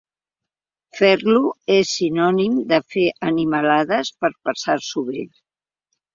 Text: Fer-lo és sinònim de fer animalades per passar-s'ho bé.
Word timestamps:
Fer-lo 0.99 1.41
és 1.75 1.91
sinònim 1.97 2.55
de 2.73 2.81
fer 2.95 3.05
animalades 3.29 4.11
per 4.25 4.33
passar-s'ho 4.49 5.07
bé. 5.13 5.29